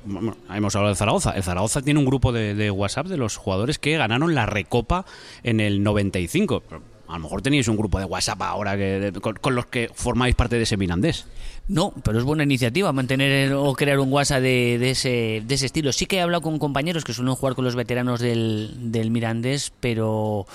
[0.53, 1.31] hemos hablado de Zaragoza.
[1.31, 5.03] El Zaragoza tiene un grupo de, WhatsApp de los jugadores que ganaron la Recopa
[5.41, 6.61] en el 95
[7.07, 10.55] a lo mejor tenéis un grupo de WhatsApp ahora que, con, los que formáis parte
[10.55, 11.25] de ese Mirandés.
[11.71, 15.93] No, pero es buena iniciativa mantener o crear un WhatsApp de, ese, de ese estilo.
[15.93, 19.71] Sí que he hablado con compañeros que suelen jugar con los veteranos del, del Mirandés,
[19.79, 20.45] pero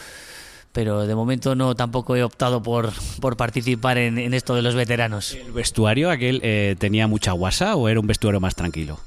[0.72, 5.32] pero de momento no tampoco he optado por, por participar en, esto de los veteranos.
[5.32, 9.00] ¿El vestuario aquel eh, tenía mucha guasa o era un vestuario más tranquilo?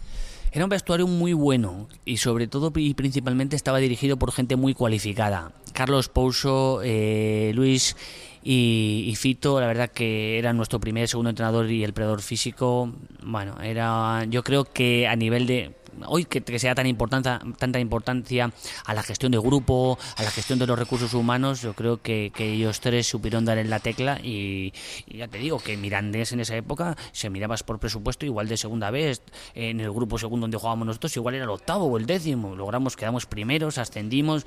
[0.51, 4.73] Era un vestuario muy bueno y sobre todo y principalmente estaba dirigido por gente muy
[4.73, 5.51] cualificada.
[5.73, 7.95] Carlos Pouso, eh, Luis
[8.43, 12.93] y, Fito, la verdad que era nuestro primer, segundo entrenador y el predador físico.
[13.23, 15.75] Bueno, era, yo creo que a nivel de
[16.07, 18.51] hoy que, sea tan importancia, tanta importancia
[18.85, 22.31] a la gestión de grupo, a la gestión de los recursos humanos, yo creo que,
[22.39, 24.19] ellos tres supieron dar en la tecla.
[24.23, 24.73] Y,
[25.07, 28.91] ya te digo que Mirandés en esa época se mirabas por presupuesto igual de segunda
[28.91, 29.21] vez,
[29.53, 32.95] en el grupo segundo donde jugábamos nosotros igual era el octavo o el décimo, logramos,
[32.95, 34.45] quedamos primeros, ascendimos.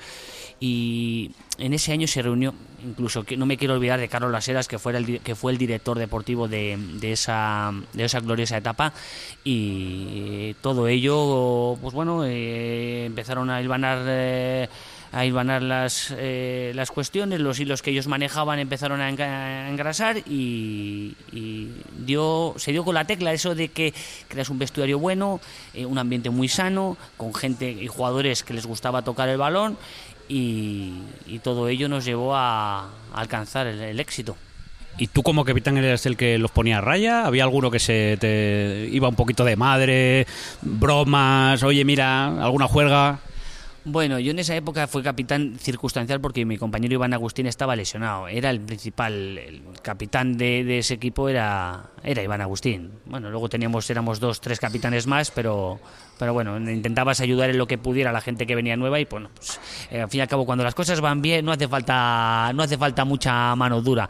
[0.61, 4.69] Y en ese año se reunió, incluso que no me quiero olvidar de Carlos Laseras,
[4.69, 8.93] que fue el, que fue el director deportivo de, esa, de esa gloriosa etapa,
[9.45, 13.99] y todo ello, pues bueno, eh, empezaron a hilvanar.
[14.07, 14.69] Eh,
[15.15, 19.11] a las, eh, las cuestiones, los hilos que ellos manejaban empezaron a
[19.69, 21.15] engrasar y,
[21.99, 23.93] dio, se dio con la tecla eso de que
[24.29, 25.39] creas un vestuario bueno,
[25.87, 29.77] un ambiente muy sano, con gente y jugadores que les gustaba tocar el balón
[30.29, 30.93] y,
[31.43, 34.37] todo ello nos llevó a, alcanzar el, éxito.
[34.99, 37.27] ¿Y tú como capitán eres el que los ponía a raya?
[37.27, 40.27] ¿Había alguno que se te iba un poquito de madre,
[40.61, 43.19] bromas, oye mira, alguna juerga?
[43.85, 48.29] Bueno, yo en esa época fui capitán circunstancial porque mi compañero Iván Agustín estaba lesionado.
[48.29, 52.93] Era el principal, el capitán de, ese equipo era, era Iván Agustín.
[53.07, 55.81] Bueno, luego teníamos, éramos dos, tres capitanes más, pero,
[56.17, 59.05] pero bueno, intentabas ayudar en lo que pudiera a la gente que venía nueva y
[59.07, 59.59] bueno, pues,
[59.91, 62.63] eh, al fin y al cabo cuando las cosas van bien no hace falta, no
[62.63, 64.09] hace falta mucha mano dura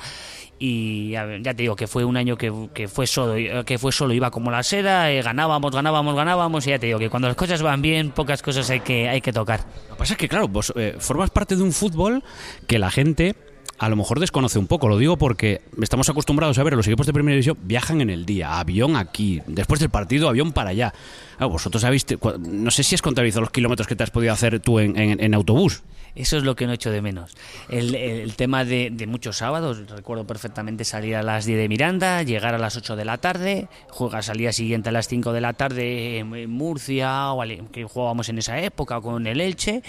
[0.64, 2.52] y ya te digo que fue un año que,
[2.86, 6.78] fue solo que fue solo iba como la seda eh, ganábamos ganábamos ganábamos y ya
[6.78, 9.64] te digo que cuando las cosas van bien pocas cosas hay que hay que tocar
[9.88, 12.22] lo que pasa es que claro vos eh, formas parte de un fútbol
[12.68, 13.34] que la gente
[13.82, 14.86] a lo mejor desconoce un poco.
[14.86, 18.24] Lo digo porque estamos acostumbrados a ver los equipos de primera división viajan en el
[18.24, 20.94] día, avión aquí, después del partido, avión para allá.
[21.40, 22.06] vosotros habéis,
[22.38, 25.82] no sé si has contabilizado los kilómetros que te has podido hacer tú en, autobús.
[26.14, 27.34] Eso es lo que no he hecho de menos.
[27.70, 32.58] El, tema de, muchos sábados, recuerdo perfectamente salir a las 10 de Miranda, llegar a
[32.58, 36.18] las 8 de la tarde, juegas al día siguiente a las 5 de la tarde
[36.18, 39.82] en Murcia, o que jugábamos en esa época con el Elche,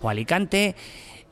[0.00, 0.74] o Alicante.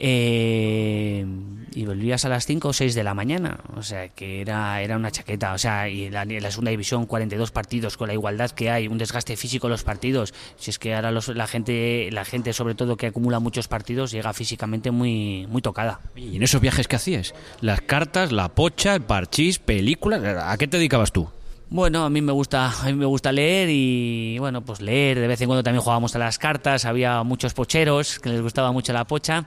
[0.03, 1.27] Eh,
[1.73, 3.61] y volvías a las 5 o 6 de la mañana.
[3.77, 5.53] O sea, que era, era una chaqueta.
[5.53, 8.99] O sea, y la, la, segunda división, 42 partidos con la igualdad que hay, un
[8.99, 10.35] desgaste físico en los partidos.
[10.57, 14.33] Si es que ahora la gente, la gente sobre todo que acumula muchos partidos, llega
[14.33, 16.01] físicamente muy, muy tocada.
[16.17, 17.35] ¿Y en esos viajes que hacías?
[17.61, 21.29] Las cartas, la pocha, el parchís, películas, ¿a qué te dedicabas tú?
[21.71, 25.21] Bueno, a mí me gusta, a mí me gusta leer y bueno, pues leer.
[25.21, 26.85] De vez en cuando también jugábamos a las cartas.
[26.85, 29.47] Había muchos pocheros que les gustaba mucho la pocha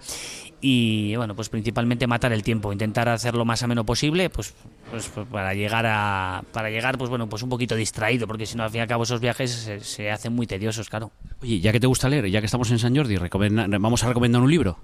[0.61, 4.53] y bueno, pues principalmente matar el tiempo, intentar hacer lo más ameno posible, pues,
[4.89, 8.55] pues, pues para llegar a para llegar pues bueno, pues un poquito distraído, porque si
[8.55, 11.11] no al fin y al cabo esos viajes se, se hacen muy tediosos, claro.
[11.41, 14.41] Oye, ya que te gusta leer, ya que estamos en San Jordi, vamos a recomendar
[14.41, 14.79] un libro.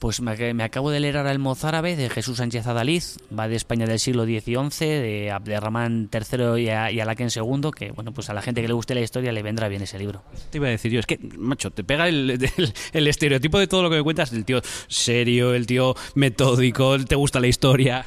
[0.00, 3.56] Pues me, me acabo de leer ahora El mozárabe de Jesús Sánchez Adaliz, va de
[3.56, 4.40] España del siglo XI,
[4.86, 8.68] de Abderramán III y, a, y Alaquén II, que bueno, pues a la gente que
[8.68, 10.22] le guste la historia le vendrá bien ese libro.
[10.48, 13.66] Te iba a decir yo, es que, macho, te pega el, el- el estereotipo de
[13.66, 18.06] todo lo que me cuentas, el tío serio, el tío metódico, te gusta la historia.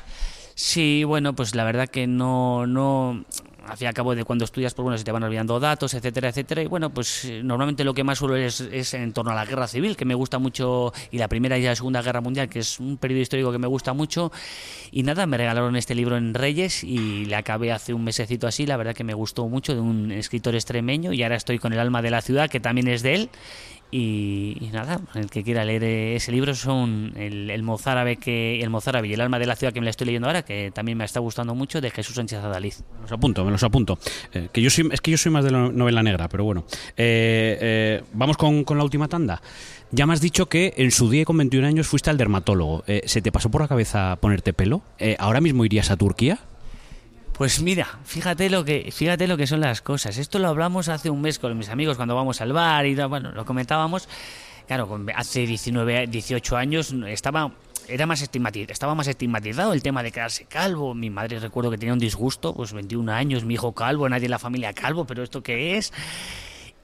[0.56, 3.24] Sí, bueno, pues la verdad que no, no,
[3.82, 6.62] al cabo de cuando estudias, pues bueno, se te van olvidando datos, etcétera, etcétera.
[6.62, 9.46] Y bueno, pues eh, normalmente lo que más suelo es, es en torno a la
[9.46, 12.60] guerra civil, que me gusta mucho, y la primera y la segunda guerra mundial, que
[12.60, 14.32] es un periodo histórico que me gusta mucho.
[14.92, 18.66] Y nada, me regalaron este libro en Reyes y le acabé hace un mesecito así.
[18.66, 21.80] La verdad que me gustó mucho, de un escritor extremeño, y ahora estoy con El
[21.80, 23.30] alma de la ciudad, que también es de él.
[23.96, 29.08] Y, y nada, el que quiera leer ese libro son el, mozárabe que el mozárabe
[29.08, 31.06] y el alma de la ciudad que me la estoy leyendo ahora, que también me
[31.06, 32.84] está gustando mucho, de Jesús Sánchez Adaliz.
[32.96, 34.00] Me los apunto, me los apunto.
[34.34, 36.66] Eh, que yo soy, es que yo soy más de la novela negra, pero bueno.
[36.98, 39.44] Eh, eh, vamos con, con la última tanda.
[39.92, 42.84] Ya me has dicho que en su día con 21 años fuiste al dermatólogo.
[42.88, 44.82] Eh, ¿Se te pasó por la cabeza ponerte pelo?
[45.20, 46.40] ¿Ahora mismo irías a Turquía?
[47.34, 50.18] Pues mira, fíjate lo que fíjate lo que son las cosas.
[50.18, 53.32] Esto lo hablamos hace un mes con mis amigos cuando vamos al bar y bueno,
[53.32, 54.08] lo comentábamos.
[54.68, 57.52] Claro, hace 19, 18 años estaba
[57.88, 60.94] era más estigmatizado, estaba más estigmatizado el tema de quedarse calvo.
[60.94, 64.32] Mi madre recuerdo que tenía un disgusto, pues 21 años, mi hijo calvo, nadie en
[64.32, 65.92] la familia calvo, pero esto qué es?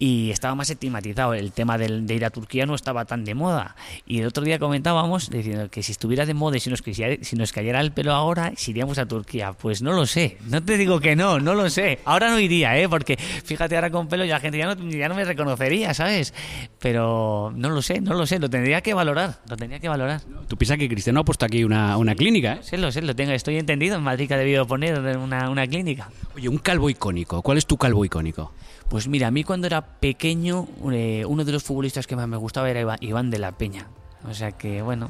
[0.01, 1.33] Y estaba más estigmatizado.
[1.33, 3.75] El tema del- de ir a Turquía no estaba tan de moda.
[4.07, 6.81] Y el otro día comentábamos diciendo que si estuviera de moda y si nos,
[7.21, 9.51] si nos cayera el pelo ahora, si iríamos a Turquía.
[9.53, 10.37] Pues no lo sé.
[10.47, 11.99] No te digo que no, no lo sé.
[12.05, 12.87] Ahora no iría, ¿eh?
[12.87, 16.33] Porque fíjate, ahora con pelo ya la gente ya no, ya no me reconocería, ¿sabes?
[16.79, 18.39] Pero no lo sé, no lo sé.
[18.39, 19.39] Lo tendría que valorar.
[19.49, 20.21] Lo tendría que valorar.
[20.47, 22.59] Tú piensas que Cristiano ha puesto aquí una, una clínica, ¿eh?
[22.63, 23.31] Sé, lo sé, lo tengo.
[23.33, 23.97] Estoy entendido.
[23.97, 26.09] En Madrid que ha debido poner una, una clínica.
[26.35, 27.41] Oye, un calvo icónico.
[27.41, 28.53] ¿Cuál es tu calvo icónico?
[28.89, 32.37] Pues mira, a mí cuando era pequeño, eh, uno de los futbolistas que más me
[32.37, 33.87] gustaba era Iván, de la Peña.
[34.27, 35.09] O sea que, bueno,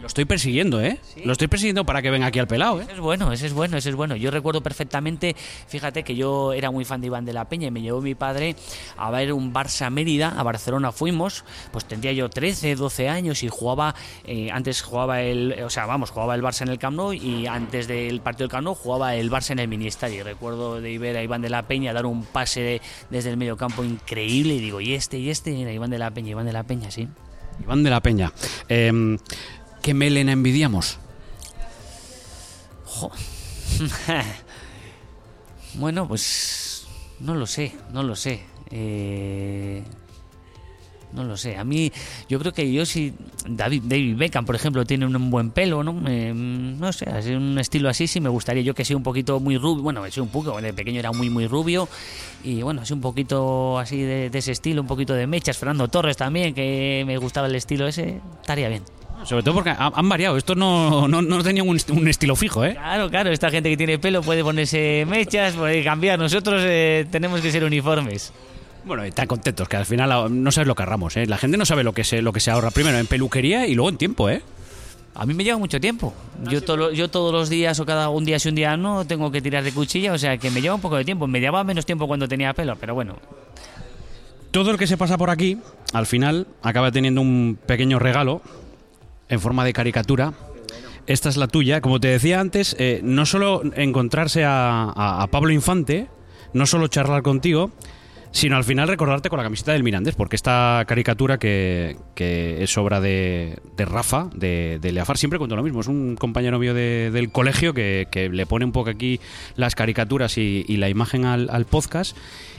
[0.00, 0.98] Lo estoy persiguiendo, ¿eh?
[1.24, 2.84] Lo estoy persiguiendo para que venga aquí al pelado, ¿eh?
[2.84, 4.14] ese es bueno, ese es bueno, ese es bueno.
[4.16, 5.34] Yo recuerdo perfectamente,
[5.68, 8.14] fíjate que yo era muy fan de Iván de la Peña y me llevó mi
[8.14, 8.54] padre
[8.96, 13.48] a ver un Barça Mérida, a Barcelona fuimos, pues tendría yo 13, 12 años y
[13.48, 17.12] jugaba, eh, antes jugaba el, o sea, vamos, jugaba el Barça en el Camp Nou
[17.12, 20.22] y antes del partido del Camp Nou jugaba el Barça en el mini estadio.
[20.24, 23.56] Recuerdo de ver a Iván de la Peña dar un pase de- desde el medio
[23.56, 26.52] campo increíble y digo, y este, y este, era Iván de la Peña, Iván de
[26.52, 27.08] la Peña, sí.
[27.62, 28.32] Iván de la Peña.
[28.68, 29.18] Em,
[29.82, 30.98] ¿Qué melena envidiamos?
[35.74, 36.86] Bueno, pues
[37.20, 38.42] no lo sé, no lo sé.
[38.70, 39.82] Eh,
[41.12, 41.56] no lo sé.
[41.56, 41.90] A mí,
[42.28, 43.14] yo creo que yo si
[43.48, 46.02] David, David Beckham, por ejemplo, tiene un buen pelo, ¿no?
[46.08, 48.62] Eh, no sé, así, un estilo así sí me gustaría.
[48.62, 51.30] Yo que soy un poquito muy rubio, bueno, soy un poco, de pequeño era muy,
[51.30, 51.88] muy rubio.
[52.44, 55.56] Y bueno, así un poquito así de, de ese estilo, un poquito de mechas.
[55.56, 58.82] Fernando Torres también, que me gustaba el estilo ese, estaría bien.
[59.24, 60.36] Sobre todo porque ha- han variado.
[60.36, 62.72] Esto no, no, no tenía un, un estilo fijo, ¿eh?
[62.74, 66.18] Claro, claro, esta gente que tiene pelo puede ponerse mechas, puede cambiar.
[66.18, 68.32] Nosotros eh, tenemos que ser uniformes.
[68.84, 71.26] Bueno, están contentos, que al final ah, no sabes lo que ahorramos, ¿eh?
[71.26, 73.74] La gente no sabe lo que se, lo que se ahorra primero en peluquería y
[73.74, 74.42] luego en tiempo, ¿eh?
[75.14, 76.14] A mí me lleva mucho tiempo.
[76.50, 79.30] Yo, todo, yo todos los días o cada un día si un día no tengo
[79.30, 81.26] que tirar de cuchilla, o sea que me lleva un poco de tiempo.
[81.28, 83.16] Me llevaba menos tiempo cuando tenía pelo, pero bueno.
[84.50, 85.58] Todo el que se pasa por aquí,
[85.92, 88.42] al final, acaba teniendo un pequeño regalo
[89.28, 90.32] en forma de caricatura.
[91.06, 91.80] Esta es la tuya.
[91.80, 96.08] Como te decía antes, eh, no solo encontrarse a, Pablo Infante,
[96.52, 97.72] no solo charlar contigo,
[98.30, 103.00] sino al final recordarte con la camiseta del Mirandés, porque esta caricatura que, es obra
[103.00, 105.80] de, Rafa, de, de Leafar, siempre cuento lo mismo.
[105.80, 109.20] Es un compañero mío de- del colegio que, le pone un poco aquí
[109.56, 112.16] las caricaturas y, la imagen al, al podcast.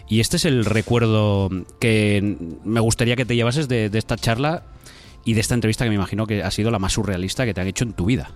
[0.10, 1.50] Y este es el recuerdo
[1.80, 4.64] que me gustaría que te llevases de esta charla
[5.26, 7.62] y de esta entrevista que me imagino que ha sido la más surrealista que te
[7.62, 8.32] han hecho en tu vida.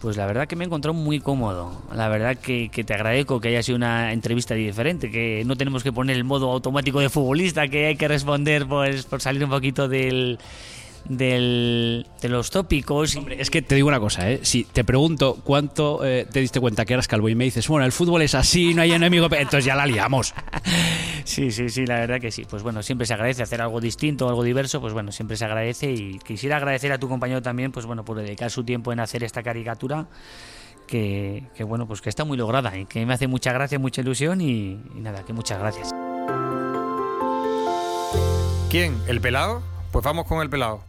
[0.00, 1.80] Pues la verdad que me he encontrado muy cómodo.
[1.94, 5.84] La verdad que, que te agradezco que haya sido una entrevista diferente, que no tenemos
[5.84, 9.50] que poner el modo automático de futbolista, que hay que responder pues por salir un
[9.50, 10.40] poquito del,
[11.04, 13.16] del de los tópicos.
[13.16, 14.40] Hombre, es que te digo una cosa, ¿eh?
[14.42, 17.84] Si te pregunto cuánto eh, te diste cuenta que eras calvo y me dices, bueno,
[17.84, 20.34] el fútbol es así, no hay enemigo, pe-", entonces ya la liamos.
[21.24, 22.44] Sí, sí, sí, la verdad que sí.
[22.50, 25.92] Pues bueno, siempre se agradece hacer algo distinto, algo diverso, pues bueno, siempre se agradece
[25.92, 29.22] y quisiera agradecer a tu compañero también, pues bueno, por dedicar su tiempo en hacer
[29.22, 30.08] esta caricatura
[30.88, 34.00] que, que, bueno, pues que está muy lograda y que me hace mucha gracia, mucha
[34.00, 35.92] ilusión y, y nada, que muchas gracias.
[38.68, 38.96] ¿Quién?
[39.06, 39.62] ¿El pelado?
[39.92, 40.82] Pues vamos con el pelado.